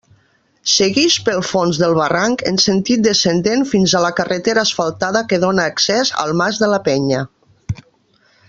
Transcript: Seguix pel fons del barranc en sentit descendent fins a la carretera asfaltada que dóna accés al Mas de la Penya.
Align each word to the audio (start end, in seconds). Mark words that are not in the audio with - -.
Seguix 0.75 1.17
pel 1.27 1.41
fons 1.49 1.79
del 1.81 1.93
barranc 1.99 2.41
en 2.51 2.57
sentit 2.63 3.03
descendent 3.09 3.67
fins 3.75 3.93
a 3.93 4.03
la 4.07 4.13
carretera 4.23 4.65
asfaltada 4.69 5.25
que 5.33 5.43
dóna 5.47 5.71
accés 5.75 6.15
al 6.25 6.37
Mas 6.43 6.63
de 6.65 6.75
la 6.77 6.81
Penya. 6.89 7.25